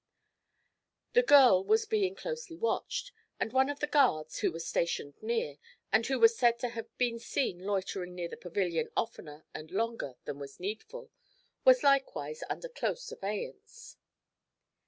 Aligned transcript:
The 1.13 1.21
girl 1.21 1.63
was 1.63 1.85
being 1.85 2.15
closely 2.15 2.55
watched, 2.57 3.11
and 3.39 3.53
one 3.53 3.69
of 3.69 3.81
the 3.81 3.85
guards, 3.85 4.39
who 4.39 4.51
was 4.51 4.65
stationed 4.67 5.13
near, 5.21 5.57
and 5.91 6.03
who 6.07 6.17
was 6.17 6.35
said 6.35 6.57
to 6.57 6.69
have 6.69 6.87
been 6.97 7.19
seen 7.19 7.59
loitering 7.59 8.15
near 8.15 8.27
the 8.27 8.35
pavilion 8.35 8.89
oftener 8.97 9.45
and 9.53 9.69
longer 9.69 10.15
than 10.25 10.39
was 10.39 10.59
needful, 10.59 11.11
was 11.63 11.83
likewise 11.83 12.43
under 12.49 12.67
close 12.67 13.03
surveillance. 13.03 13.95